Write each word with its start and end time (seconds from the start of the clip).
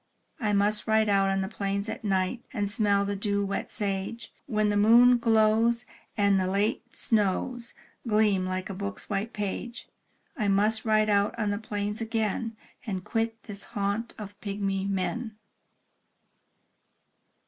I 0.39 0.51
must 0.51 0.87
ride 0.87 1.09
out 1.09 1.29
on 1.29 1.41
the 1.41 1.47
plains 1.47 1.87
at 1.87 2.03
night, 2.03 2.41
And 2.51 2.71
smell 2.71 3.05
the 3.05 3.15
dew 3.15 3.45
wet 3.45 3.69
sage. 3.69 4.33
When 4.47 4.69
the 4.69 4.75
moon 4.75 5.19
glows, 5.19 5.85
and 6.17 6.39
the 6.39 6.47
late 6.47 6.95
snows 6.97 7.75
Gleam 8.07 8.43
like 8.47 8.67
a 8.71 8.73
book's 8.73 9.11
white 9.11 9.31
page; 9.31 9.87
I 10.35 10.47
must 10.47 10.85
ride 10.85 11.11
out 11.11 11.37
on 11.37 11.51
the 11.51 11.59
plains 11.59 12.01
again, 12.01 12.57
And 12.83 13.03
quit 13.05 13.43
this 13.43 13.61
haunt 13.77 14.15
of 14.17 14.39
pygmy 14.41 14.89
men. 14.89 15.35